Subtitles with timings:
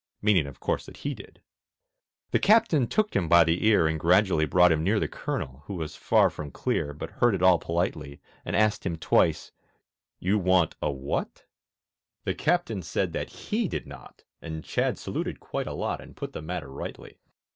[0.19, 1.43] Meaning of course that he did.
[2.31, 5.75] The Captain took him by the ear And gradually brought him near The Colonel, who
[5.75, 9.51] was far from clear, But heard it all politely, And asked him twice,
[10.17, 11.45] "You want a what?"
[12.23, 16.33] The Captain said that he did not, And Chadd saluted quite a lot And put
[16.33, 17.19] the matter rightly.